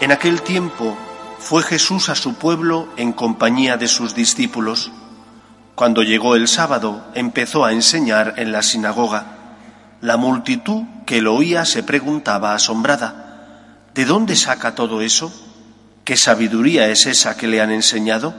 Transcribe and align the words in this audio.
En 0.00 0.12
aquel 0.12 0.42
tiempo 0.42 0.96
fue 1.40 1.64
Jesús 1.64 2.08
a 2.08 2.14
su 2.14 2.34
pueblo 2.34 2.88
en 2.96 3.12
compañía 3.12 3.76
de 3.76 3.88
sus 3.88 4.14
discípulos. 4.14 4.92
Cuando 5.74 6.04
llegó 6.04 6.36
el 6.36 6.46
sábado, 6.46 7.04
empezó 7.14 7.64
a 7.64 7.72
enseñar 7.72 8.34
en 8.36 8.52
la 8.52 8.62
sinagoga. 8.62 9.26
La 10.00 10.16
multitud 10.16 10.84
que 11.04 11.20
lo 11.20 11.34
oía 11.34 11.64
se 11.64 11.82
preguntaba 11.82 12.54
asombrada, 12.54 13.88
¿de 13.92 14.04
dónde 14.04 14.36
saca 14.36 14.76
todo 14.76 15.00
eso? 15.00 15.32
¿Qué 16.04 16.16
sabiduría 16.16 16.86
es 16.86 17.06
esa 17.06 17.36
que 17.36 17.48
le 17.48 17.60
han 17.60 17.72
enseñado? 17.72 18.34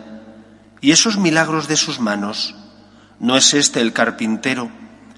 ¿Y 0.80 0.92
esos 0.92 1.18
milagros 1.18 1.68
de 1.68 1.76
sus 1.76 2.00
manos? 2.00 2.56
¿No 3.20 3.36
es 3.36 3.54
este 3.54 3.82
el 3.82 3.92
carpintero, 3.92 4.70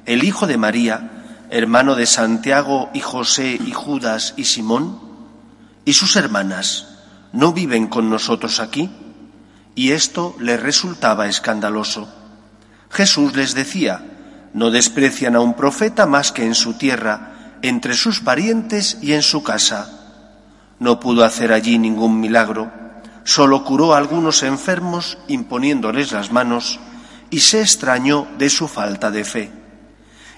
el 0.07 0.23
hijo 0.23 0.47
de 0.47 0.57
María, 0.57 1.45
hermano 1.51 1.93
de 1.93 2.07
Santiago 2.07 2.89
y 2.95 2.99
José 2.99 3.59
y 3.63 3.73
Judas 3.73 4.33
y 4.37 4.45
Simón? 4.45 5.10
¿Y 5.83 5.93
sus 5.93 6.15
hermanas 6.15 6.87
no 7.33 7.53
viven 7.53 7.87
con 7.87 8.09
nosotros 8.09 8.59
aquí? 8.59 8.89
Y 9.73 9.91
esto 9.91 10.35
les 10.39 10.61
resultaba 10.61 11.27
escandaloso. 11.27 12.07
Jesús 12.89 13.35
les 13.35 13.55
decía, 13.55 14.05
no 14.53 14.69
desprecian 14.69 15.35
a 15.35 15.39
un 15.39 15.55
profeta 15.55 16.05
más 16.05 16.31
que 16.31 16.45
en 16.45 16.55
su 16.55 16.73
tierra, 16.73 17.57
entre 17.61 17.95
sus 17.95 18.19
parientes 18.19 18.97
y 19.01 19.13
en 19.13 19.21
su 19.21 19.43
casa. 19.43 19.89
No 20.79 20.99
pudo 20.99 21.23
hacer 21.23 21.53
allí 21.53 21.79
ningún 21.79 22.19
milagro, 22.19 22.71
solo 23.23 23.63
curó 23.63 23.93
a 23.93 23.97
algunos 23.97 24.43
enfermos 24.43 25.17
imponiéndoles 25.27 26.11
las 26.11 26.31
manos 26.31 26.79
y 27.29 27.39
se 27.39 27.61
extrañó 27.61 28.27
de 28.37 28.49
su 28.49 28.67
falta 28.67 29.09
de 29.09 29.23
fe. 29.23 29.51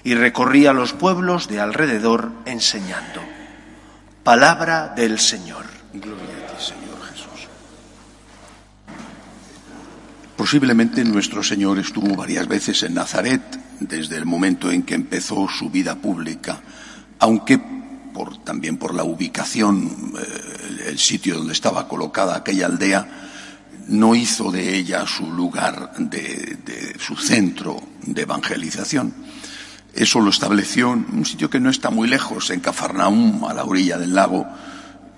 Y 0.04 0.14
recorría 0.14 0.72
los 0.72 0.92
pueblos 0.92 1.48
de 1.48 1.60
alrededor 1.60 2.30
enseñando. 2.44 3.33
Palabra 4.24 4.94
del 4.96 5.18
Señor. 5.18 5.66
Gloria 5.92 6.24
a 6.24 6.56
ti, 6.56 6.64
Señor 6.64 6.98
Jesús. 7.12 7.46
Posiblemente 10.34 11.04
nuestro 11.04 11.42
Señor 11.42 11.78
estuvo 11.78 12.16
varias 12.16 12.48
veces 12.48 12.82
en 12.84 12.94
Nazaret 12.94 13.42
desde 13.80 14.16
el 14.16 14.24
momento 14.24 14.70
en 14.70 14.82
que 14.82 14.94
empezó 14.94 15.46
su 15.46 15.68
vida 15.68 15.96
pública, 15.96 16.62
aunque 17.18 17.60
por, 18.14 18.38
también 18.38 18.78
por 18.78 18.94
la 18.94 19.04
ubicación, 19.04 20.14
eh, 20.18 20.88
el 20.88 20.98
sitio 20.98 21.36
donde 21.36 21.52
estaba 21.52 21.86
colocada 21.86 22.34
aquella 22.34 22.64
aldea, 22.64 23.06
no 23.88 24.14
hizo 24.14 24.50
de 24.50 24.74
ella 24.74 25.06
su 25.06 25.30
lugar, 25.30 25.92
de, 25.98 26.96
su 26.98 27.14
centro 27.16 27.76
de 28.06 28.22
evangelización. 28.22 29.12
Eso 29.94 30.20
lo 30.20 30.30
estableció 30.30 30.92
en 30.92 31.06
un 31.12 31.24
sitio 31.24 31.48
que 31.48 31.60
no 31.60 31.70
está 31.70 31.90
muy 31.90 32.08
lejos, 32.08 32.50
en 32.50 32.60
Cafarnaum, 32.60 33.44
a 33.44 33.54
la 33.54 33.64
orilla 33.64 33.96
del 33.96 34.14
lago, 34.14 34.46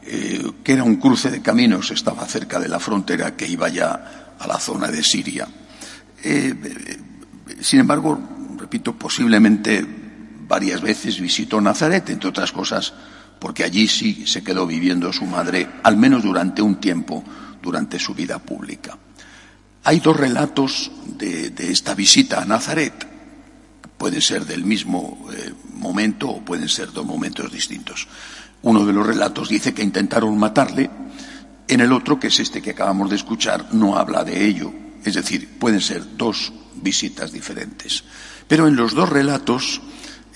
eh, 0.02 0.44
que 0.62 0.72
era 0.72 0.84
un 0.84 0.96
cruce 0.96 1.30
de 1.30 1.42
caminos, 1.42 1.90
estaba 1.90 2.26
cerca 2.26 2.60
de 2.60 2.68
la 2.68 2.78
frontera 2.78 3.36
que 3.36 3.46
iba 3.48 3.68
ya 3.68 4.34
a 4.38 4.46
la 4.46 4.58
zona 4.58 4.88
de 4.88 5.02
Siria. 5.02 5.48
Eh, 6.22 6.54
sin 7.60 7.80
embargo, 7.80 8.18
repito, 8.58 8.94
posiblemente 8.94 9.84
varias 10.46 10.80
veces 10.80 11.20
visitó 11.20 11.60
Nazaret, 11.60 12.08
entre 12.10 12.28
otras 12.28 12.52
cosas, 12.52 12.92
porque 13.38 13.64
allí 13.64 13.86
sí 13.86 14.26
se 14.26 14.42
quedó 14.42 14.66
viviendo 14.66 15.12
su 15.12 15.24
madre, 15.24 15.68
al 15.82 15.96
menos 15.96 16.22
durante 16.22 16.62
un 16.62 16.76
tiempo, 16.76 17.24
durante 17.62 17.98
su 17.98 18.14
vida 18.14 18.38
pública. 18.38 18.96
Hay 19.84 20.00
dos 20.00 20.16
relatos 20.16 20.90
de, 21.06 21.52
esta 21.58 21.94
visita 21.94 22.42
a 22.42 22.44
Nazaret. 22.44 23.05
Pueden 23.98 24.20
ser 24.20 24.44
del 24.44 24.64
mismo 24.64 25.26
eh, 25.32 25.52
momento 25.74 26.28
o 26.28 26.44
pueden 26.44 26.68
ser 26.68 26.92
dos 26.92 27.06
momentos 27.06 27.50
distintos. 27.50 28.06
Uno 28.62 28.84
de 28.84 28.92
los 28.92 29.06
relatos 29.06 29.48
dice 29.48 29.72
que 29.72 29.82
intentaron 29.82 30.36
matarle, 30.38 30.90
en 31.68 31.80
el 31.80 31.92
otro, 31.92 32.18
que 32.20 32.28
es 32.28 32.38
este 32.38 32.62
que 32.62 32.70
acabamos 32.70 33.10
de 33.10 33.16
escuchar, 33.16 33.74
no 33.74 33.96
habla 33.96 34.22
de 34.22 34.46
ello. 34.46 34.72
Es 35.04 35.14
decir, 35.14 35.58
pueden 35.58 35.80
ser 35.80 36.16
dos 36.16 36.52
visitas 36.76 37.32
diferentes. 37.32 38.04
Pero 38.46 38.68
en 38.68 38.76
los 38.76 38.94
dos 38.94 39.08
relatos 39.08 39.80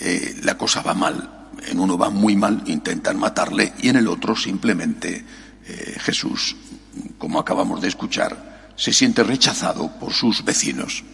eh, 0.01 0.41
la 0.43 0.57
cosa 0.59 0.83
va 0.83 0.95
mal. 0.95 1.49
En 1.67 1.79
uno 1.79 1.97
va 1.97 2.11
muy 2.11 2.37
mal, 2.37 2.63
intentan 2.67 3.19
matarle, 3.19 3.75
y 3.83 3.89
en 3.89 3.97
el 3.97 4.09
otro 4.09 4.35
simplemente 4.35 5.25
eh, 5.67 5.97
Jesús, 6.01 6.57
como 7.19 7.39
acabamos 7.39 7.81
de 7.81 7.89
escuchar, 7.89 8.73
se 8.77 8.93
siente 8.93 9.23
rechazado 9.23 9.99
por 10.01 10.13
sus 10.13 10.45
vecinos. 10.45 11.05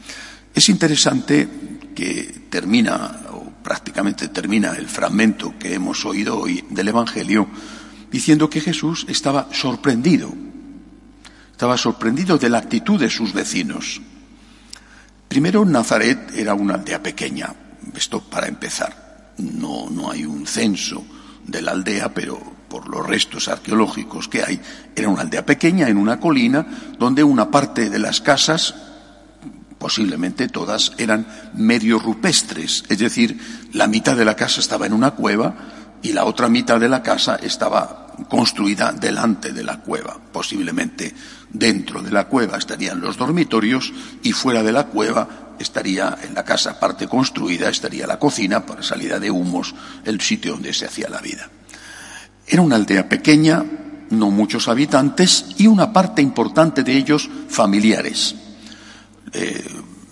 Es 0.54 0.68
interesante 0.68 1.48
que 1.96 2.46
termina, 2.50 3.22
o 3.32 3.50
prácticamente 3.64 4.28
termina 4.28 4.76
el 4.76 4.86
fragmento 4.86 5.54
que 5.58 5.74
hemos 5.74 6.04
oído 6.04 6.38
hoy 6.38 6.62
del 6.70 6.88
Evangelio, 6.88 7.48
diciendo 8.12 8.48
que 8.48 8.60
Jesús 8.60 9.06
estaba 9.08 9.48
sorprendido, 9.50 10.32
estaba 11.50 11.76
sorprendido 11.78 12.36
de 12.36 12.50
la 12.50 12.58
actitud 12.58 13.00
de 13.00 13.10
sus 13.10 13.32
vecinos. 13.32 14.00
Primero, 15.26 15.64
Nazaret 15.64 16.36
era 16.36 16.54
una 16.54 16.74
aldea 16.74 17.02
pequeña, 17.02 17.52
esto 17.96 18.20
para 18.20 18.46
empezar. 18.46 19.32
No, 19.38 19.88
no 19.90 20.10
hay 20.10 20.24
un 20.24 20.46
censo 20.46 21.02
de 21.46 21.62
la 21.62 21.72
aldea, 21.72 22.12
pero 22.12 22.38
por 22.68 22.88
los 22.88 23.06
restos 23.06 23.48
arqueológicos 23.48 24.28
que 24.28 24.42
hay, 24.42 24.60
era 24.94 25.08
una 25.08 25.22
aldea 25.22 25.46
pequeña 25.46 25.88
en 25.88 25.96
una 25.96 26.20
colina 26.20 26.66
donde 26.98 27.24
una 27.24 27.50
parte 27.50 27.88
de 27.88 27.98
las 27.98 28.20
casas, 28.20 28.74
posiblemente 29.86 30.48
todas, 30.48 30.90
eran 30.98 31.24
medio 31.54 32.00
rupestres, 32.00 32.82
es 32.88 32.98
decir, 32.98 33.38
la 33.72 33.86
mitad 33.86 34.16
de 34.16 34.24
la 34.24 34.34
casa 34.34 34.58
estaba 34.58 34.84
en 34.84 34.92
una 34.92 35.12
cueva 35.12 35.54
y 36.02 36.12
la 36.12 36.24
otra 36.24 36.48
mitad 36.48 36.80
de 36.80 36.88
la 36.88 37.04
casa 37.04 37.36
estaba 37.36 38.08
construida 38.28 38.90
delante 38.90 39.52
de 39.52 39.62
la 39.62 39.78
cueva. 39.78 40.18
Posiblemente 40.32 41.14
dentro 41.50 42.02
de 42.02 42.10
la 42.10 42.26
cueva 42.26 42.58
estarían 42.58 43.00
los 43.00 43.16
dormitorios 43.16 43.92
y 44.24 44.32
fuera 44.32 44.64
de 44.64 44.72
la 44.72 44.86
cueva 44.88 45.54
estaría 45.60 46.18
en 46.20 46.34
la 46.34 46.44
casa 46.44 46.80
parte 46.80 47.06
construida, 47.06 47.68
estaría 47.68 48.08
la 48.08 48.18
cocina 48.18 48.66
para 48.66 48.82
salida 48.82 49.20
de 49.20 49.30
humos, 49.30 49.72
el 50.04 50.20
sitio 50.20 50.54
donde 50.54 50.74
se 50.74 50.86
hacía 50.86 51.08
la 51.08 51.20
vida. 51.20 51.48
Era 52.44 52.60
una 52.60 52.74
aldea 52.74 53.08
pequeña, 53.08 53.64
no 54.10 54.32
muchos 54.32 54.66
habitantes 54.66 55.44
y 55.58 55.68
una 55.68 55.92
parte 55.92 56.22
importante 56.22 56.82
de 56.82 56.96
ellos 56.96 57.30
familiares. 57.48 58.34
Eh, 59.32 59.64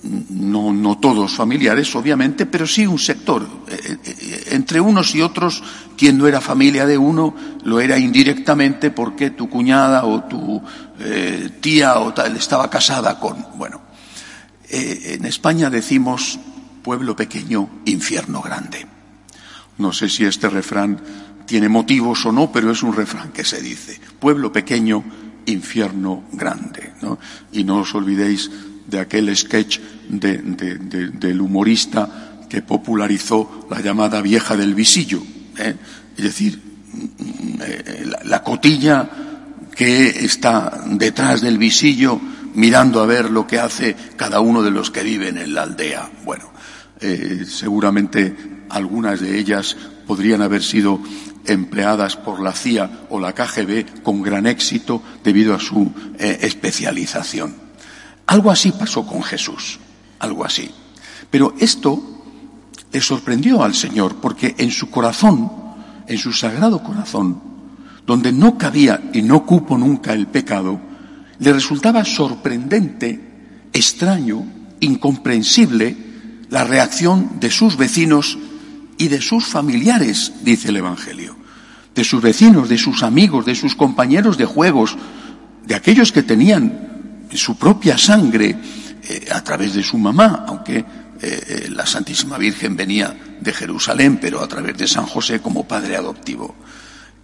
no, 0.03 0.71
no, 0.71 0.99
todos 0.99 1.35
familiares, 1.35 1.95
obviamente, 1.97 2.45
pero 2.45 2.67
sí 2.67 2.87
un 2.87 2.99
sector. 2.99 3.47
Eh, 3.69 3.97
eh, 4.05 4.45
entre 4.51 4.81
unos 4.81 5.15
y 5.15 5.23
otros, 5.23 5.63
quien 5.97 6.19
no 6.19 6.27
era 6.27 6.41
familia 6.41 6.85
de 6.85 6.99
uno, 6.99 7.35
lo 7.65 7.81
era 7.81 7.99
indirectamente 7.99 8.91
porque 8.91 9.31
tu 9.31 9.49
cuñada 9.49 10.05
o 10.05 10.25
tu 10.25 10.63
tía 11.61 11.99
o 11.99 12.15
tal 12.15 12.37
estaba 12.37 12.71
casada 12.71 13.19
con. 13.19 13.45
Bueno, 13.57 13.81
en 14.71 15.25
España 15.25 15.69
decimos 15.69 16.39
pueblo 16.83 17.17
pequeño, 17.17 17.69
infierno 17.87 18.41
grande. 18.41 18.87
No 19.79 19.93
sé 19.93 20.09
si 20.09 20.25
este 20.25 20.49
refrán 20.49 21.01
tiene 21.47 21.69
motivos 21.69 22.25
o 22.27 22.33
no, 22.33 22.53
pero 22.53 22.71
es 22.71 22.83
un 22.83 22.95
refrán 22.95 23.33
que 23.33 23.45
se 23.45 23.61
dice. 23.61 24.01
Pueblo 24.19 24.53
pequeño, 24.53 25.03
infierno 25.47 26.25
grande. 26.33 26.93
¿no? 27.03 27.19
Y 27.53 27.65
no 27.65 27.79
os 27.79 27.95
olvidéis 27.95 28.51
de 28.87 29.01
aquel 29.01 29.35
sketch 29.37 29.79
del 30.09 31.41
humorista 31.41 32.35
que 32.49 32.63
popularizó 32.63 33.67
la 33.71 33.81
llamada 33.81 34.21
vieja 34.21 34.57
del 34.57 34.75
visillo. 34.75 35.23
¿eh? 35.59 35.75
Es 36.17 36.25
decir, 36.25 36.57
mm, 36.57 37.61
eh, 37.61 38.07
la, 38.25 38.43
cotilla 38.43 39.11
que 39.75 40.25
está 40.25 40.85
detrás 40.87 41.41
del 41.41 41.59
visillo 41.59 42.21
mirando 42.55 43.01
a 43.01 43.07
ver 43.07 43.31
lo 43.31 43.47
que 43.47 43.59
hace 43.59 43.97
cada 44.17 44.39
uno 44.39 44.63
de 44.63 44.71
los 44.71 44.91
que 44.91 45.03
viven 45.03 45.39
en 45.39 45.55
la 45.55 45.63
aldea. 45.63 46.09
Bueno, 46.25 46.45
eh, 47.01 47.45
seguramente 47.45 48.37
algunas 48.69 49.21
de 49.21 49.39
ellas 49.39 49.77
podrían 50.07 50.43
haber 50.43 50.63
sido 50.63 51.01
empleadas 51.47 52.17
por 52.17 52.41
la 52.41 52.53
CIA 52.53 53.07
o 53.11 53.19
la 53.19 53.35
KGB 53.35 54.03
con 54.03 54.23
gran 54.23 54.47
éxito 54.47 55.03
debido 55.25 55.55
a 55.55 55.61
su 55.61 55.93
especialización. 56.19 57.64
Algo 58.27 58.51
así 58.51 58.73
pasó 58.73 59.07
con 59.07 59.23
Jesús, 59.23 59.79
algo 60.19 60.45
así. 60.45 60.71
Pero 61.31 61.55
esto 61.59 62.03
le 62.93 63.01
sorprendió 63.01 63.63
al 63.63 63.75
Señor 63.75 64.17
porque 64.17 64.55
en 64.59 64.71
su 64.71 64.91
corazón, 64.91 65.51
en 66.07 66.19
su 66.19 66.33
sagrado 66.33 66.83
corazón, 66.83 67.41
donde 68.07 68.33
no 68.33 68.57
cabía 68.57 69.11
y 69.13 69.23
no 69.23 69.45
cupo 69.45 69.77
nunca 69.77 70.13
el 70.13 70.27
pecado, 70.27 70.81
le 71.39 71.53
resultaba 71.53 72.05
sorprendente, 72.05 73.69
extraño, 73.73 74.47
incomprensible 74.81 75.97
la 76.51 76.65
reacción 76.65 77.41
de 77.41 77.51
sus 77.51 77.77
vecinos 77.77 78.39
y 78.97 79.09
de 79.09 79.21
sus 79.21 79.47
familiares, 79.47 80.33
dice 80.43 80.69
el 80.69 80.77
Evangelio, 80.77 81.37
de 81.95 82.05
sus 82.05 82.23
vecinos, 82.23 82.69
de 82.69 82.79
sus 82.79 83.03
amigos, 83.03 83.45
de 83.45 83.55
sus 83.55 83.75
compañeros 83.75 84.39
de 84.39 84.45
juegos, 84.45 84.97
de 85.67 85.75
aquellos 85.75 86.13
que 86.13 86.23
tenían 86.23 86.94
su 87.37 87.57
propia 87.57 87.99
sangre 87.99 88.57
eh, 89.03 89.29
a 89.31 89.43
través 89.43 89.75
de 89.75 89.83
su 89.83 89.99
mamá, 89.99 90.45
aunque 90.47 90.79
eh, 90.79 90.85
eh, 91.21 91.69
la 91.71 91.87
Santísima 91.87 92.39
Virgen 92.39 92.77
venía 92.77 93.37
de 93.41 93.53
Jerusalén, 93.53 94.19
pero 94.21 94.43
a 94.43 94.49
través 94.49 94.77
de 94.77 94.87
San 94.87 95.07
José 95.07 95.41
como 95.41 95.67
padre 95.67 95.97
adoptivo. 95.97 96.55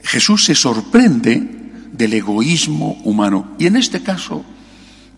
Jesús 0.02 0.44
se 0.44 0.54
sorprende 0.54 1.60
del 1.92 2.14
egoísmo 2.14 3.00
humano. 3.04 3.56
Y 3.58 3.66
en 3.66 3.76
este 3.76 4.02
caso, 4.02 4.44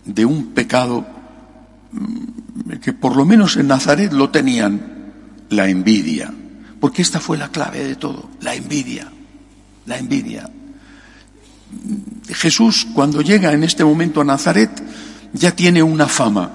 de 0.05 0.25
un 0.25 0.53
pecado 0.53 1.06
mm, 1.93 2.73
que 2.81 2.93
por 2.93 3.17
lo 3.17 3.25
menos 3.25 3.56
en 3.56 3.69
Nazaret 3.69 4.12
lo 4.12 4.31
tenían, 4.31 5.12
la 5.50 5.69
envidia. 5.69 6.33
Porque 6.81 7.03
esta 7.03 7.21
fue 7.21 7.38
la 7.38 7.49
clave 7.49 7.85
de 7.85 7.97
todo, 7.97 8.31
la 8.41 8.55
envidia, 8.55 9.11
la 9.87 9.99
envidia. 9.99 10.50
Jesús, 12.29 12.87
cuando 12.95 13.23
llega 13.23 13.53
en 13.53 13.65
este 13.65 13.85
momento 13.85 14.21
a 14.21 14.25
Nazaret, 14.25 14.71
ya 15.33 15.53
tiene 15.53 15.83
una 15.83 16.07
fama, 16.07 16.51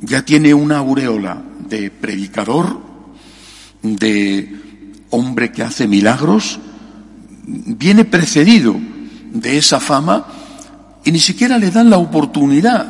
ya 0.00 0.24
tiene 0.24 0.54
una 0.54 0.78
aureola 0.78 1.42
de 1.68 1.90
predicador, 1.90 2.80
de 3.82 4.60
hombre 5.10 5.52
que 5.52 5.62
hace 5.62 5.86
milagros, 5.86 6.58
viene 7.46 8.04
precedido 8.04 8.74
de 9.32 9.58
esa 9.58 9.80
fama 9.80 10.26
y 11.04 11.12
ni 11.12 11.20
siquiera 11.20 11.58
le 11.58 11.70
dan 11.70 11.90
la 11.90 11.98
oportunidad 11.98 12.86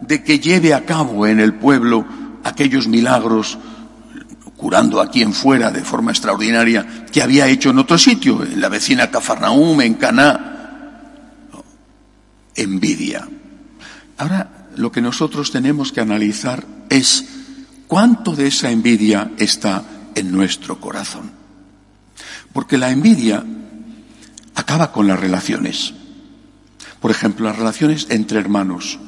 de 0.00 0.22
que 0.22 0.38
lleve 0.38 0.72
a 0.72 0.84
cabo 0.84 1.26
en 1.26 1.40
el 1.40 1.54
pueblo 1.54 2.04
aquellos 2.44 2.86
milagros, 2.86 3.58
curando 4.56 5.00
a 5.00 5.10
quien 5.10 5.32
fuera 5.32 5.70
de 5.70 5.82
forma 5.82 6.12
extraordinaria, 6.12 7.06
que 7.12 7.22
había 7.22 7.48
hecho 7.48 7.70
en 7.70 7.78
otro 7.78 7.98
sitio, 7.98 8.42
en 8.42 8.60
la 8.60 8.68
vecina 8.68 9.10
Cafarnaum, 9.10 9.80
en 9.80 9.94
Caná. 9.94 10.55
Envidia. 12.56 13.28
Ahora, 14.18 14.68
lo 14.76 14.92
que 14.92 15.00
nosotros 15.00 15.50
tenemos 15.50 15.92
que 15.92 16.00
analizar 16.00 16.64
es 16.88 17.24
cuánto 17.86 18.34
de 18.34 18.48
esa 18.48 18.70
envidia 18.70 19.32
está 19.38 19.84
en 20.14 20.32
nuestro 20.32 20.80
corazón. 20.80 21.30
Porque 22.52 22.78
la 22.78 22.90
envidia 22.90 23.44
acaba 24.54 24.92
con 24.92 25.06
las 25.06 25.20
relaciones. 25.20 25.94
Por 27.00 27.10
ejemplo, 27.10 27.46
las 27.46 27.58
relaciones 27.58 28.06
entre 28.10 28.40
hermanos. 28.40 28.98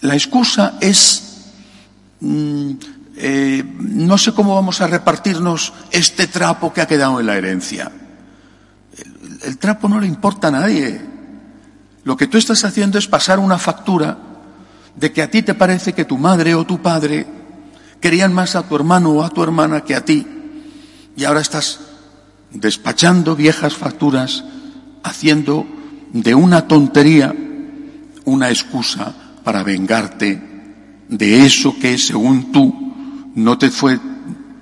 La 0.00 0.14
excusa 0.14 0.78
es, 0.80 1.52
mm, 2.20 2.70
eh, 3.16 3.64
no 3.78 4.16
sé 4.16 4.32
cómo 4.32 4.54
vamos 4.54 4.80
a 4.80 4.86
repartirnos 4.86 5.72
este 5.90 6.26
trapo 6.26 6.72
que 6.72 6.80
ha 6.80 6.86
quedado 6.86 7.20
en 7.20 7.26
la 7.26 7.36
herencia. 7.36 7.92
el 9.44 9.56
trapo 9.58 9.88
no 9.88 10.00
le 10.00 10.06
importa 10.08 10.48
a 10.48 10.50
nadie. 10.50 11.17
Lo 12.04 12.16
que 12.16 12.26
tú 12.26 12.38
estás 12.38 12.64
haciendo 12.64 12.98
es 12.98 13.08
pasar 13.08 13.38
una 13.38 13.58
factura 13.58 14.18
de 14.96 15.12
que 15.12 15.22
a 15.22 15.30
ti 15.30 15.42
te 15.42 15.54
parece 15.54 15.92
que 15.92 16.04
tu 16.04 16.18
madre 16.18 16.54
o 16.54 16.64
tu 16.64 16.80
padre 16.80 17.26
querían 18.00 18.32
más 18.32 18.56
a 18.56 18.62
tu 18.62 18.76
hermano 18.76 19.10
o 19.10 19.22
a 19.22 19.30
tu 19.30 19.42
hermana 19.42 19.82
que 19.82 19.94
a 19.94 20.04
ti. 20.04 20.26
Y 21.16 21.24
ahora 21.24 21.40
estás 21.40 21.80
despachando 22.50 23.36
viejas 23.36 23.74
facturas, 23.74 24.44
haciendo 25.02 25.66
de 26.12 26.34
una 26.34 26.66
tontería 26.66 27.34
una 28.24 28.50
excusa 28.50 29.14
para 29.42 29.62
vengarte 29.62 30.40
de 31.08 31.46
eso 31.46 31.74
que 31.78 31.96
según 31.96 32.52
tú 32.52 33.32
no 33.34 33.56
te 33.56 33.70
fue 33.70 33.98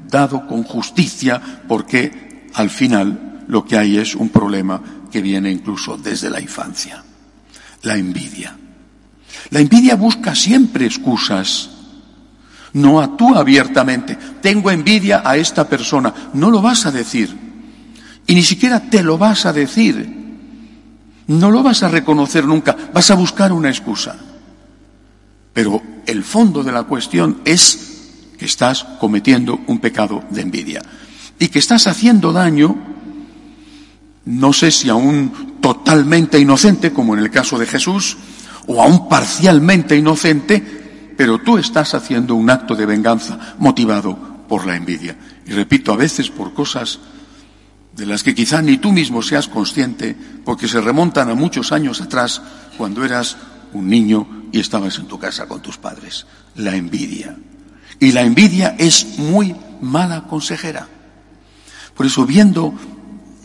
dado 0.08 0.46
con 0.46 0.62
justicia 0.62 1.40
porque 1.66 2.48
al 2.54 2.70
final 2.70 3.44
lo 3.48 3.64
que 3.64 3.76
hay 3.76 3.98
es 3.98 4.14
un 4.14 4.28
problema 4.28 4.80
que 5.10 5.20
viene 5.20 5.50
incluso 5.50 5.96
desde 5.96 6.30
la 6.30 6.40
infancia, 6.40 7.02
la 7.86 7.96
envidia. 7.96 8.54
La 9.50 9.60
envidia 9.60 9.94
busca 9.94 10.34
siempre 10.34 10.86
excusas, 10.86 11.70
no 12.74 13.00
actúa 13.00 13.38
abiertamente. 13.38 14.18
Tengo 14.42 14.70
envidia 14.70 15.22
a 15.24 15.36
esta 15.36 15.68
persona, 15.68 16.12
no 16.34 16.50
lo 16.50 16.60
vas 16.60 16.84
a 16.86 16.90
decir 16.90 17.46
y 18.26 18.34
ni 18.34 18.42
siquiera 18.42 18.80
te 18.80 19.02
lo 19.02 19.18
vas 19.18 19.46
a 19.46 19.52
decir. 19.52 20.14
No 21.28 21.50
lo 21.50 21.62
vas 21.62 21.82
a 21.82 21.88
reconocer 21.88 22.44
nunca, 22.44 22.76
vas 22.92 23.10
a 23.10 23.14
buscar 23.14 23.52
una 23.52 23.68
excusa. 23.68 24.16
Pero 25.52 25.82
el 26.06 26.22
fondo 26.22 26.62
de 26.62 26.72
la 26.72 26.84
cuestión 26.84 27.40
es 27.44 28.32
que 28.38 28.44
estás 28.44 28.84
cometiendo 29.00 29.60
un 29.66 29.78
pecado 29.78 30.22
de 30.30 30.42
envidia 30.42 30.82
y 31.38 31.48
que 31.48 31.58
estás 31.58 31.86
haciendo 31.86 32.32
daño, 32.32 32.76
no 34.24 34.52
sé 34.52 34.70
si 34.70 34.88
a 34.88 34.94
un 34.94 35.45
totalmente 35.66 36.38
inocente, 36.38 36.92
como 36.92 37.14
en 37.14 37.24
el 37.24 37.30
caso 37.32 37.58
de 37.58 37.66
Jesús, 37.66 38.16
o 38.68 38.80
a 38.80 38.86
un 38.86 39.08
parcialmente 39.08 39.96
inocente, 39.96 40.62
pero 41.16 41.38
tú 41.38 41.58
estás 41.58 41.92
haciendo 41.92 42.36
un 42.36 42.48
acto 42.50 42.76
de 42.76 42.86
venganza 42.86 43.56
motivado 43.58 44.16
por 44.46 44.64
la 44.64 44.76
envidia. 44.76 45.16
Y 45.44 45.50
repito, 45.50 45.92
a 45.92 45.96
veces 45.96 46.30
por 46.30 46.54
cosas 46.54 47.00
de 47.96 48.06
las 48.06 48.22
que 48.22 48.32
quizá 48.32 48.62
ni 48.62 48.78
tú 48.78 48.92
mismo 48.92 49.22
seas 49.22 49.48
consciente, 49.48 50.16
porque 50.44 50.68
se 50.68 50.80
remontan 50.80 51.30
a 51.30 51.34
muchos 51.34 51.72
años 51.72 52.00
atrás, 52.00 52.40
cuando 52.78 53.04
eras 53.04 53.36
un 53.72 53.88
niño 53.88 54.44
y 54.52 54.60
estabas 54.60 55.00
en 55.00 55.06
tu 55.06 55.18
casa 55.18 55.48
con 55.48 55.62
tus 55.62 55.78
padres. 55.78 56.26
La 56.54 56.76
envidia. 56.76 57.36
Y 57.98 58.12
la 58.12 58.22
envidia 58.22 58.76
es 58.78 59.18
muy 59.18 59.56
mala 59.80 60.28
consejera. 60.28 60.86
Por 61.96 62.06
eso, 62.06 62.24
viendo 62.24 62.72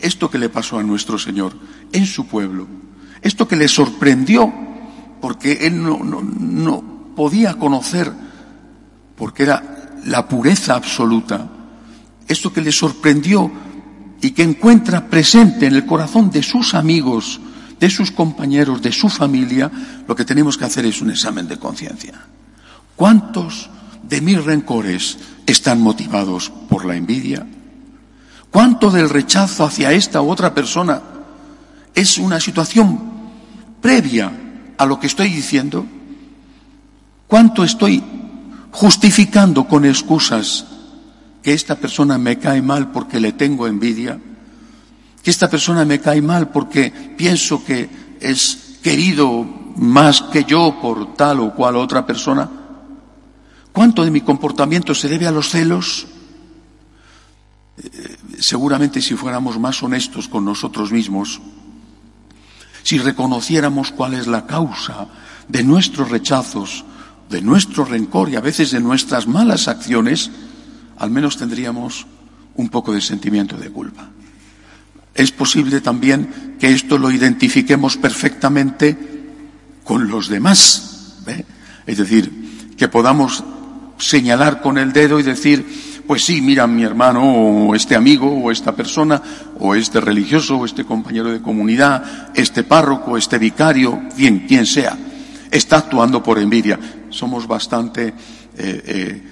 esto 0.02 0.30
que 0.30 0.38
le 0.38 0.48
pasó 0.50 0.78
a 0.78 0.82
nuestro 0.84 1.18
Señor 1.18 1.54
en 1.92 2.06
su 2.06 2.26
pueblo, 2.26 2.66
esto 3.22 3.46
que 3.46 3.56
le 3.56 3.68
sorprendió, 3.68 4.52
porque 5.20 5.52
él 5.62 5.82
no, 5.82 6.84
podía 7.14 7.54
conocer, 7.54 8.12
porque 9.16 9.44
era 9.44 10.00
la 10.06 10.26
pureza 10.28 10.74
absoluta, 10.74 11.48
esto 12.26 12.52
que 12.52 12.60
le 12.60 12.72
sorprendió 12.72 13.50
y 14.20 14.32
que 14.32 14.42
encuentra 14.42 15.08
presente 15.08 15.66
en 15.66 15.74
el 15.74 15.86
corazón 15.86 16.30
de 16.30 16.42
sus 16.42 16.74
amigos, 16.74 17.40
de 17.78 17.90
sus 17.90 18.10
compañeros, 18.10 18.82
de 18.82 18.92
su 18.92 19.08
familia, 19.08 19.70
lo 20.06 20.16
que 20.16 20.24
tenemos 20.24 20.56
que 20.56 20.64
hacer 20.64 20.86
es 20.86 21.00
un 21.00 21.10
examen 21.10 21.46
de 21.46 21.58
conciencia. 21.58 22.14
¿Cuántos 22.96 23.70
de 24.02 24.20
mis 24.20 24.42
rencores 24.44 25.18
están 25.46 25.80
motivados 25.80 26.50
por 26.68 26.84
la 26.84 26.96
envidia? 26.96 27.46
¿Cuánto 28.50 28.90
del 28.90 29.08
rechazo 29.08 29.64
hacia 29.64 29.92
esta 29.92 30.20
u 30.20 30.30
otra 30.30 30.54
persona 30.54 31.11
es 31.94 32.18
una 32.18 32.40
situación 32.40 32.98
previa 33.80 34.32
a 34.78 34.86
lo 34.86 34.98
que 34.98 35.06
estoy 35.06 35.28
diciendo? 35.28 35.86
¿Cuánto 37.26 37.64
estoy 37.64 38.02
justificando 38.70 39.68
con 39.68 39.84
excusas 39.84 40.64
que 41.42 41.52
esta 41.52 41.76
persona 41.76 42.18
me 42.18 42.38
cae 42.38 42.62
mal 42.62 42.90
porque 42.90 43.20
le 43.20 43.32
tengo 43.32 43.66
envidia, 43.66 44.18
que 45.22 45.30
esta 45.30 45.50
persona 45.50 45.84
me 45.84 46.00
cae 46.00 46.22
mal 46.22 46.50
porque 46.50 46.90
pienso 47.16 47.64
que 47.64 47.88
es 48.20 48.78
querido 48.82 49.44
más 49.76 50.22
que 50.22 50.44
yo 50.44 50.78
por 50.80 51.14
tal 51.14 51.40
o 51.40 51.54
cual 51.54 51.76
otra 51.76 52.06
persona. 52.06 52.48
¿Cuánto 53.72 54.04
de 54.04 54.10
mi 54.10 54.20
comportamiento 54.20 54.94
se 54.94 55.08
debe 55.08 55.26
a 55.26 55.30
los 55.30 55.48
celos? 55.48 56.06
Eh, 57.82 58.16
seguramente 58.38 59.00
si 59.00 59.14
fuéramos 59.14 59.58
más 59.58 59.82
honestos 59.82 60.28
con 60.28 60.44
nosotros 60.44 60.92
mismos, 60.92 61.40
si 62.82 62.98
reconociéramos 62.98 63.92
cuál 63.92 64.14
es 64.14 64.26
la 64.26 64.46
causa 64.46 65.06
de 65.48 65.62
nuestros 65.62 66.10
rechazos, 66.10 66.84
de 67.28 67.40
nuestro 67.40 67.84
rencor 67.84 68.28
y 68.28 68.36
a 68.36 68.40
veces 68.40 68.70
de 68.70 68.80
nuestras 68.80 69.26
malas 69.26 69.68
acciones, 69.68 70.30
al 70.98 71.10
menos 71.10 71.36
tendríamos 71.36 72.06
un 72.56 72.68
poco 72.68 72.92
de 72.92 73.00
sentimiento 73.00 73.56
de 73.56 73.70
culpa. 73.70 74.08
Es 75.14 75.30
posible 75.30 75.80
también 75.80 76.56
que 76.58 76.72
esto 76.72 76.98
lo 76.98 77.10
identifiquemos 77.10 77.96
perfectamente 77.96 78.96
con 79.84 80.08
los 80.08 80.28
demás. 80.28 81.18
Es 81.86 81.98
decir, 81.98 82.74
que 82.76 82.88
podamos 82.88 83.44
señalar 83.98 84.60
con 84.60 84.78
el 84.78 84.92
dedo 84.92 85.20
y 85.20 85.22
decir, 85.22 85.91
pues 86.06 86.24
sí, 86.24 86.40
mira, 86.40 86.66
mi 86.66 86.82
hermano 86.82 87.22
o 87.22 87.74
este 87.74 87.94
amigo 87.94 88.28
o 88.28 88.50
esta 88.50 88.74
persona 88.74 89.22
o 89.58 89.74
este 89.74 90.00
religioso 90.00 90.58
o 90.58 90.64
este 90.64 90.84
compañero 90.84 91.30
de 91.30 91.40
comunidad, 91.40 92.30
este 92.34 92.64
párroco, 92.64 93.16
este 93.16 93.38
vicario, 93.38 94.00
bien, 94.16 94.46
quien 94.46 94.66
sea, 94.66 94.96
está 95.50 95.78
actuando 95.78 96.22
por 96.22 96.38
envidia. 96.38 96.78
Somos 97.10 97.46
bastante 97.46 98.08
eh, 98.08 98.14
eh, 98.58 99.22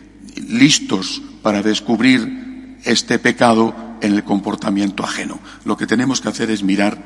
listos 0.49 1.23
para 1.43 1.63
descubrir 1.63 2.79
este 2.85 3.19
pecado 3.19 3.75
en 4.01 4.15
el 4.15 4.25
comportamiento 4.25 5.05
ajeno. 5.05 5.39
Lo 5.65 5.77
que 5.77 5.87
tenemos 5.87 6.21
que 6.21 6.29
hacer 6.29 6.51
es 6.51 6.63
mirar 6.63 6.99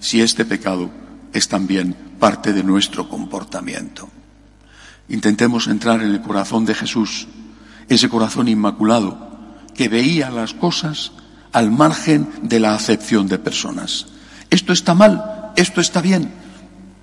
si 0.00 0.20
este 0.20 0.44
pecado 0.44 0.90
es 1.32 1.48
también 1.48 1.94
parte 2.18 2.52
de 2.52 2.62
nuestro 2.62 3.08
comportamiento. 3.08 4.08
Intentemos 5.08 5.68
entrar 5.68 6.02
en 6.02 6.10
el 6.10 6.20
corazón 6.20 6.64
de 6.64 6.74
Jesús, 6.74 7.28
ese 7.88 8.08
corazón 8.08 8.48
inmaculado 8.48 9.26
que 9.74 9.88
veía 9.88 10.30
las 10.30 10.54
cosas 10.54 11.12
al 11.52 11.70
margen 11.70 12.28
de 12.42 12.60
la 12.60 12.74
acepción 12.74 13.28
de 13.28 13.38
personas. 13.38 14.06
Esto 14.50 14.72
está 14.72 14.94
mal, 14.94 15.52
esto 15.56 15.80
está 15.80 16.00
bien, 16.00 16.32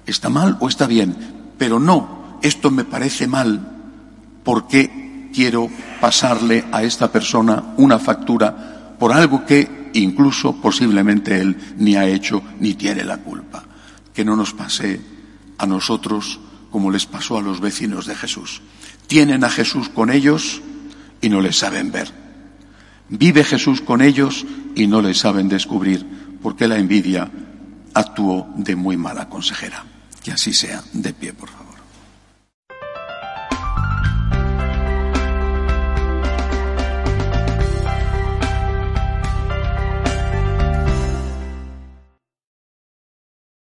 está 0.06 0.30
mal 0.30 0.58
o 0.60 0.68
está 0.68 0.88
bien, 0.88 1.16
pero 1.58 1.80
no, 1.80 2.40
esto 2.42 2.72
me 2.72 2.84
parece 2.84 3.28
mal 3.28 3.70
porque 4.44 5.30
quiero 5.34 5.70
pasarle 6.00 6.66
a 6.72 6.84
esta 6.84 7.12
persona 7.12 7.74
una 7.78 8.00
factura 8.00 8.96
por 9.00 9.12
algo 9.12 9.46
que 9.46 9.90
incluso 9.94 10.56
posiblemente 10.62 11.40
él 11.40 11.58
ni 11.78 11.96
ha 11.96 12.06
hecho 12.06 12.42
ni 12.60 12.74
tiene 12.76 13.04
la 13.04 13.18
culpa. 13.18 13.64
Que 14.14 14.24
no 14.24 14.36
nos 14.36 14.54
pase 14.54 15.02
a 15.58 15.66
nosotros 15.66 16.40
como 16.72 16.92
les 16.92 17.06
pasó 17.06 17.38
a 17.38 17.42
los 17.42 17.60
vecinos 17.60 18.06
de 18.06 18.16
Jesús. 18.16 18.62
Tienen 19.08 19.44
a 19.44 19.50
Jesús 19.50 19.90
con 19.90 20.12
ellos 20.12 20.62
y 21.24 21.30
no 21.30 21.42
les 21.42 21.58
saben 21.58 21.92
ver. 21.92 22.12
Vive 23.10 23.44
Jesús 23.44 23.82
con 23.82 24.02
ellos 24.02 24.46
y 24.76 24.88
no 24.88 25.02
les 25.02 25.18
saben 25.18 25.50
descubrir, 25.50 26.06
porque 26.42 26.68
la 26.68 26.78
envidia 26.78 27.32
actuó 27.94 28.48
de 28.56 28.76
muy 28.76 28.98
mala 28.98 29.30
consejera. 29.30 29.84
Que 30.22 30.32
así 30.32 30.54
sea. 30.54 30.84
De 30.92 31.14
pie, 31.14 31.34
por 31.34 31.50
favor. 31.50 31.63